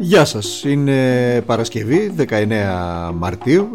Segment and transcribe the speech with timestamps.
[0.00, 3.70] Γεια σας, είναι Παρασκευή 19 Μαρτίου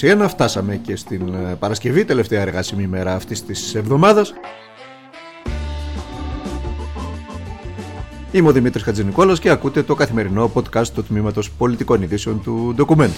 [0.00, 4.32] 2021 Φτάσαμε και στην ε, Παρασκευή, τελευταία εργάσιμη ημέρα αυτής της εβδομάδας.
[8.32, 13.12] Είμαι ο Δημήτρης Χατζηνικόλας και ακούτε το καθημερινό podcast του Τμήματος Πολιτικών Ειδήσεων του Ντοκουμέντου.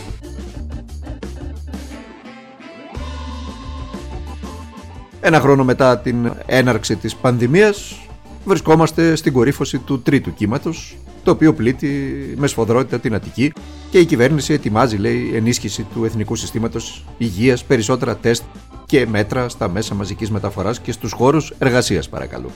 [5.20, 8.00] Ένα χρόνο μετά την έναρξη της πανδημίας
[8.44, 11.88] βρισκόμαστε στην κορύφωση του τρίτου κύματος το οποίο πλήττει
[12.36, 13.52] με σφοδρότητα την Αττική
[13.90, 18.42] και η κυβέρνηση ετοιμάζει, λέει, ενίσχυση του εθνικού συστήματος υγείας, περισσότερα τεστ
[18.86, 22.50] και μέτρα στα μέσα μαζικής μεταφοράς και στους χώρους εργασίας, παρακαλώ.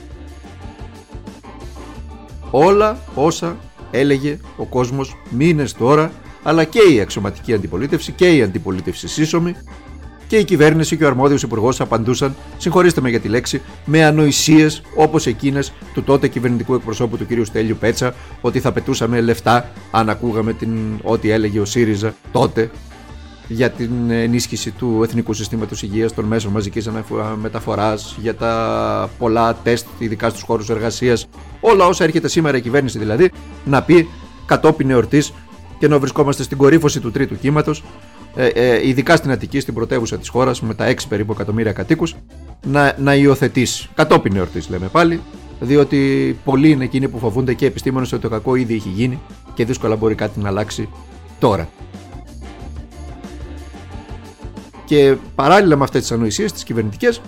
[2.51, 3.57] Όλα όσα
[3.91, 6.11] έλεγε ο κόσμος μήνες τώρα,
[6.43, 9.55] αλλά και η αξιωματική αντιπολίτευση και η αντιπολίτευση σύσσωμη
[10.29, 14.81] και η κυβέρνηση και ο αρμόδιος υπουργός απαντούσαν, συγχωρήστε με για τη λέξη, με ανοησίες
[14.95, 17.45] όπως εκείνες του τότε κυβερνητικού εκπροσώπου του κ.
[17.45, 22.69] Στέλιου Πέτσα, ότι θα πετούσαμε λεφτά αν ακούγαμε την, ό,τι έλεγε ο ΣΥΡΙΖΑ τότε
[23.47, 26.89] για την ενίσχυση του Εθνικού Συστήματος Υγείας, των μέσων μαζικής
[27.41, 31.27] μεταφοράς, για τα πολλά τεστ, ειδικά στους χώρους εργασίας.
[31.59, 33.31] Όλα όσα έρχεται σήμερα η κυβέρνηση δηλαδή
[33.65, 34.07] να πει
[34.45, 35.33] κατόπιν εορτής
[35.79, 37.83] και να βρισκόμαστε στην κορύφωση του τρίτου κύματος
[38.35, 42.15] ε, ε, ειδικά στην Αττική, στην πρωτεύουσα της χώρας, με τα 6 περίπου εκατομμύρια κατοίκους,
[42.65, 43.89] να, να υιοθετήσει.
[43.93, 45.21] Κατόπιν εορτής, λέμε πάλι,
[45.59, 49.19] διότι πολλοί είναι εκείνοι που φοβούνται και επιστήμονες ότι το κακό ήδη έχει γίνει
[49.53, 50.89] και δύσκολα μπορεί κάτι να αλλάξει
[51.39, 51.69] τώρα.
[54.85, 57.21] Και παράλληλα με αυτές τις ανοησίες, τις κυβερνητικές,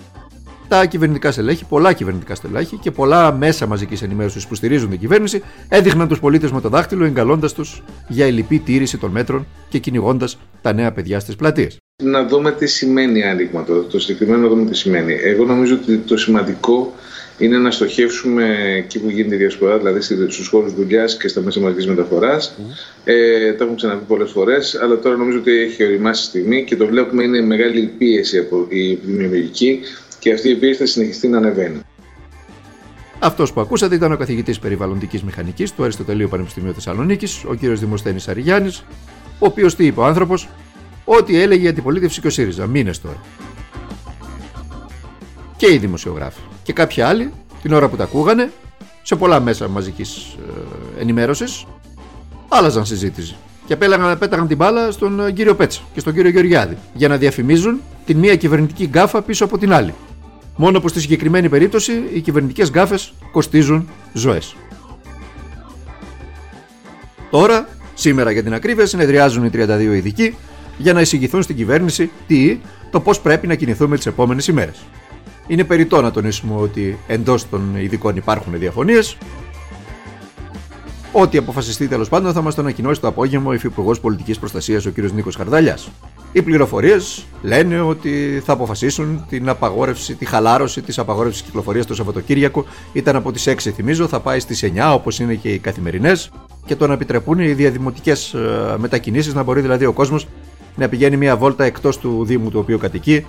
[0.68, 5.42] τα κυβερνητικά στελέχη, πολλά κυβερνητικά στελέχη και πολλά μέσα μαζικής ενημέρωσης που στηρίζουν την κυβέρνηση
[5.68, 10.38] έδειχναν τους πολίτες με το δάχτυλο, εγκαλώντας τους για ελληπή τήρηση των μέτρων και κυνηγώντας
[10.62, 11.76] τα νέα παιδιά στις πλατείες.
[12.02, 15.16] Να δούμε τι σημαίνει άνοιγμα το, το συγκεκριμένο να δούμε τι σημαίνει.
[15.22, 16.92] Εγώ νομίζω ότι το σημαντικό
[17.38, 21.60] είναι να στοχεύσουμε εκεί που γίνεται η διασπορά, δηλαδή στους χώρους δουλειάς και στα μέσα
[21.60, 22.54] μαζικής μεταφοράς.
[22.58, 22.62] Mm.
[23.04, 26.76] Ε, το έχουμε ξαναπεί πολλές φορές, αλλά τώρα νομίζω ότι έχει οριμάσει η στιγμή και
[26.76, 29.80] το βλέπουμε είναι μεγάλη πίεση από η επιδημιολογική
[30.22, 31.80] και αυτή η πίεση θα συνεχιστεί να ανεβαίνει.
[33.18, 37.58] Αυτός που ακούσατε ήταν ο καθηγητής περιβαλλοντικής μηχανικής του Αριστοτελείου Πανεπιστημίου Θεσσαλονίκης, ο κ.
[37.58, 38.84] Δημοσθένης Αριγιάννης,
[39.38, 40.48] ο οποίος τι είπε ο άνθρωπος,
[41.04, 42.66] ότι έλεγε η αντιπολίτευση και ο ΣΥΡΙΖΑ.
[42.66, 43.20] Μήνε τώρα.
[45.56, 46.40] Και οι δημοσιογράφοι.
[46.62, 47.32] Και κάποιοι άλλοι,
[47.62, 48.50] την ώρα που τα ακούγανε,
[49.02, 50.36] σε πολλά μέσα μαζικής
[50.98, 51.66] ε, ενημέρωσης,
[52.48, 53.36] άλλαζαν συζήτηση.
[53.66, 57.16] Και πέλαγαν, πέταγαν την μπάλα στον ε, κύριο Πέτσα και στον κύριο Γεωργιάδη για να
[57.16, 59.94] διαφημίζουν την μία κυβερνητική γκάφα πίσω από την άλλη.
[60.56, 64.56] Μόνο που στη συγκεκριμένη περίπτωση οι κυβερνητικές γκάφες κοστίζουν ζωές.
[67.30, 70.34] Τώρα, σήμερα για την ακρίβεια, συνεδριάζουν οι 32 ειδικοί
[70.78, 72.58] για να εισηγηθούν στην κυβέρνηση τι,
[72.90, 74.82] το πώς πρέπει να κινηθούμε τις επόμενες ημέρες.
[75.46, 79.16] Είναι περιττό να τονίσουμε ότι εντός των ειδικών υπάρχουν διαφωνίες,
[81.12, 84.92] Ό,τι αποφασιστεί τέλος πάντων θα μας το ανακοινώσει το απόγευμα ο Υφυπουργός Πολιτικής Προστασίας ο
[84.92, 84.98] κ.
[84.98, 85.78] Νίκος Χαρδαλιά.
[86.32, 92.64] Οι πληροφορίες λένε ότι θα αποφασίσουν την απαγόρευση, τη χαλάρωση της απαγόρευσης κυκλοφορίας το Σαββατοκύριακο.
[92.92, 96.30] Ήταν από τις 6, θυμίζω, θα πάει στις 9 όπως είναι και οι καθημερινές
[96.66, 100.26] και το να επιτρεπούν οι διαδημοτικές ε, μετακινήσεις, να μπορεί δηλαδή ο κόσμος
[100.76, 103.26] να πηγαίνει μια βόλτα εκτός του Δήμου του οποίου κατοικεί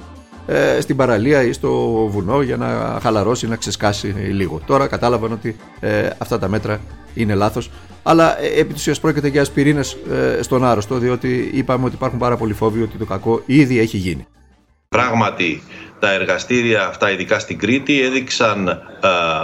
[0.47, 1.69] ε, στην παραλία ή στο
[2.11, 4.61] βουνό για να χαλαρώσει, να ξεσκάσει λίγο.
[4.65, 6.81] Τώρα κατάλαβαν ότι ε, αυτά τα μέτρα
[7.13, 7.69] είναι λάθος.
[8.03, 12.37] Αλλά ε, επί της πρόκειται για ασπιρίνες ε, στον άρρωστο, διότι είπαμε ότι υπάρχουν πάρα
[12.37, 14.27] πολλοί φόβοι ότι το κακό ήδη έχει γίνει.
[14.89, 15.63] Πράγματι,
[15.99, 18.77] τα εργαστήρια αυτά, ειδικά στην Κρήτη, έδειξαν ε,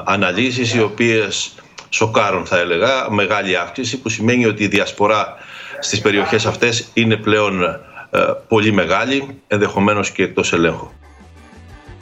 [0.05, 1.53] αναλύσεις οι οποίες
[1.89, 5.35] σοκάρουν, θα έλεγα, μεγάλη αύξηση, που σημαίνει ότι η διασπορά
[5.79, 10.89] στις περιοχές αυτές είναι πλέον ε, πολύ μεγάλη, ενδεχομένως και εκτός ελέγχου.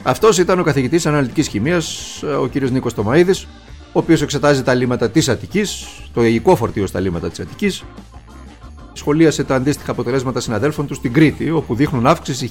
[0.02, 3.46] Αυτός ήταν ο καθηγητής αναλυτικής χημίας, ο κύριος Νίκος Τομαίδης,
[3.92, 7.84] ο οποίος εξετάζει τα λίμματα της Αττικής, το υγικό φορτίο στα λίμματα της Αττικής.
[8.92, 12.50] Σχολίασε τα αντίστοιχα αποτελέσματα συναδέλφων τους στην Κρήτη, όπου δείχνουν αύξηση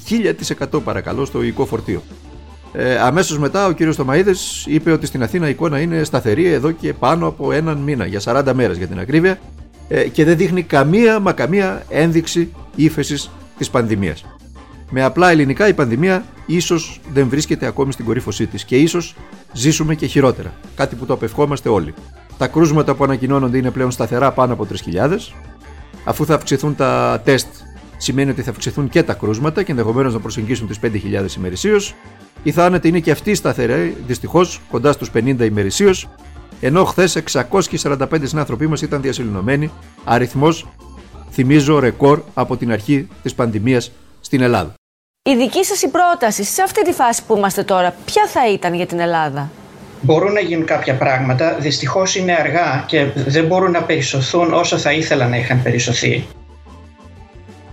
[0.70, 2.02] 1000% παρακαλώ στο υγικό φορτίο.
[2.72, 4.34] Ε, Αμέσως μετά ο κύριος Τομαίδη
[4.64, 8.20] είπε ότι στην Αθήνα η εικόνα είναι σταθερή εδώ και πάνω από έναν μήνα, για
[8.24, 9.38] 40 μέρες για την ακρίβεια,
[9.88, 14.24] ε, και δεν δείχνει καμία μα καμία ένδειξη ύφεσης της πανδημίας.
[14.90, 19.14] Με απλά ελληνικά η πανδημία ίσως δεν βρίσκεται ακόμη στην κορύφωσή της και ίσως
[19.52, 20.52] ζήσουμε και χειρότερα.
[20.74, 21.94] Κάτι που το απευχόμαστε όλοι.
[22.38, 25.18] Τα κρούσματα που ανακοινώνονται είναι πλέον σταθερά πάνω από 3.000.
[26.04, 27.46] Αφού θα αυξηθούν τα τεστ,
[27.96, 31.94] σημαίνει ότι θα αυξηθούν και τα κρούσματα και ενδεχομένως να προσεγγίσουν τις 5.000 ημερησίως.
[32.42, 36.08] Οι θάνατοι είναι και αυτοί σταθεροί, δυστυχώς κοντά στους 50 ημερησίως,
[36.60, 39.70] ενώ χθες 645 συνάνθρωποι μας ήταν διασυλληνωμένοι,
[40.04, 40.68] αριθμός,
[41.30, 44.77] θυμίζω, ρεκόρ από την αρχή της πανδημίας στην Ελλάδα.
[45.28, 48.74] Η δική σας η πρόταση σε αυτή τη φάση που είμαστε τώρα, ποια θα ήταν
[48.74, 49.50] για την Ελλάδα;
[50.00, 54.92] μπορούν να γίνουν κάποια πράγματα, δυστυχώς είναι αργά και δεν μπορούν να περισσωθούν όσο θα
[54.92, 56.26] ήθελα να είχαν περισσωθεί.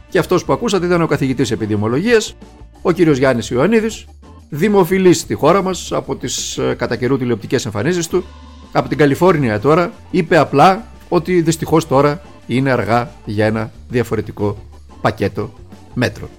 [0.09, 2.35] Και αυτός που ακούσατε ήταν ο καθηγητής επιδημολογίας,
[2.81, 4.05] ο κύριος Γιάννης Ιωαννίδης,
[4.49, 8.25] δημοφιλής στη χώρα μας από τις ε, κατά καιρού τηλεοπτικές εμφανίσεις του,
[8.71, 14.57] από την Καλιφόρνια τώρα, είπε απλά ότι δυστυχώς τώρα είναι αργά για ένα διαφορετικό
[15.01, 15.53] πακέτο
[15.93, 16.29] μέτρων.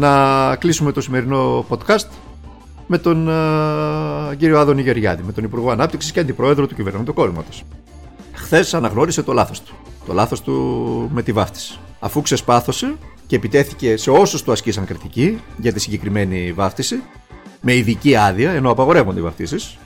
[0.00, 2.08] Να κλείσουμε το σημερινό podcast
[2.86, 7.48] με τον uh, κύριο Άδωνη Γεριάδη, με τον Υπουργό Ανάπτυξης και Αντιπρόεδρο του Κυβερνώντο Κόμματο.
[8.32, 9.74] Χθες αναγνώρισε το λάθος του.
[10.06, 10.54] Το λάθος του
[11.12, 11.78] με τη βάφτιση.
[11.98, 12.94] Αφού ξεσπάθωσε
[13.26, 17.02] και επιτέθηκε σε όσους του ασκήσαν κριτική για τη συγκεκριμένη βάφτιση,
[17.60, 19.78] με ειδική άδεια, ενώ απαγορεύονται οι βαφτίσεις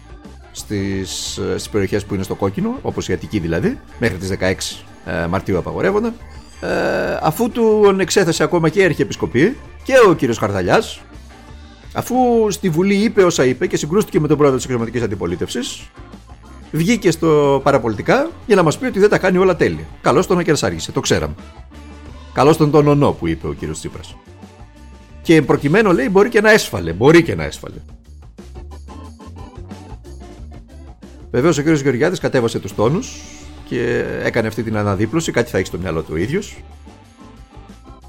[0.53, 4.85] στις, ε, στις περιοχές που είναι στο κόκκινο, όπως η Αττική δηλαδή, μέχρι τις 16
[5.05, 6.15] ε, Μαρτίου απαγορεύονταν,
[6.61, 11.01] ε, αφού του εξέθεσε ακόμα και η Αρχιεπισκοπή και ο κύριος Χαρδαλιάς,
[11.93, 12.17] αφού
[12.51, 15.83] στη Βουλή είπε όσα είπε και συγκρούστηκε με τον πρόεδρο της εξωματικής αντιπολίτευσης,
[16.73, 19.85] βγήκε στο παραπολιτικά για να μας πει ότι δεν τα κάνει όλα τέλεια.
[20.01, 21.35] Καλώς τον ακερσάργησε, το ξέραμε.
[22.33, 24.17] Καλώς τον τον ονό που είπε ο κύριος Τσίπρας.
[25.23, 27.77] Και προκειμένου λέει μπορεί και να έσφαλε, μπορεί και να έσφαλε.
[31.31, 31.67] Βεβαίως ο κ.
[31.67, 33.21] Γεωργιάδης κατέβασε τους τόνους
[33.69, 35.33] και έκανε αυτή την αναδίπλωση.
[35.33, 36.57] Κάτι θα έχει στο μυαλό του ο ίδιος.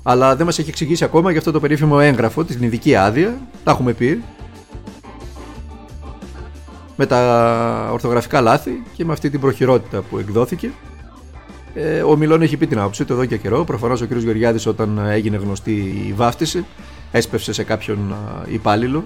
[0.08, 3.38] Αλλά δεν μας έχει εξηγήσει ακόμα για αυτό το περίφημο έγγραφο, την ειδική άδεια.
[3.64, 4.24] Τα έχουμε πει.
[6.96, 10.72] Με τα ορθογραφικά λάθη και με αυτή την προχειρότητα που εκδόθηκε.
[11.74, 13.64] Ε, ο Μιλών έχει πει την άποψή του εδώ και καιρό.
[13.64, 14.12] Προφανώς ο κ.
[14.12, 15.72] Γεωργιάδης, όταν έγινε γνωστή
[16.08, 16.66] η βάφτιση,
[17.12, 18.16] έσπευσε σε κάποιον
[18.48, 19.06] υπάλληλο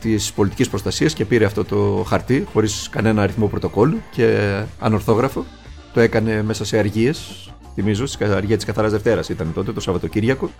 [0.00, 5.44] της πολιτικής προστασίας και πήρε αυτό το χαρτί χωρίς κανένα αριθμό πρωτοκόλλου και ανορθόγραφο.
[5.92, 10.50] Το έκανε μέσα σε αργίες, θυμίζω, στην αργία της Καθαράς Δευτέρας ήταν τότε, το Σαββατοκύριακο.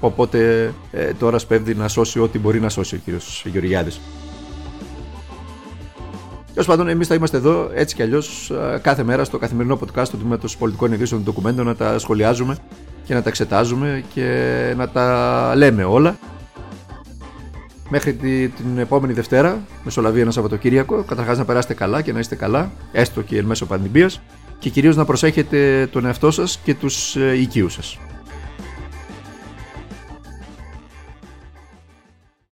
[0.00, 4.00] Οπότε ε, τώρα σπέβδει να σώσει ό,τι μπορεί να σώσει ο κύριος Γεωργιάδης.
[6.52, 8.52] Τέλος πάντων, εμείς θα είμαστε εδώ έτσι κι αλλιώς
[8.82, 12.56] κάθε μέρα στο καθημερινό podcast του Τμήματο Πολιτικών Ειδήσεων Ντοκουμέντων να τα σχολιάζουμε
[13.04, 16.18] και να τα εξετάζουμε και να τα λέμε όλα.
[17.88, 21.02] Μέχρι την επόμενη Δευτέρα, μεσολαβεί ένα Σαββατοκύριακο.
[21.02, 24.20] Καταρχάς να περάσετε καλά και να είστε καλά, έστω και εν μέσω πανδημίας.
[24.58, 27.98] Και κυρίως να προσέχετε τον εαυτό σας και τους ε, οικείους σας.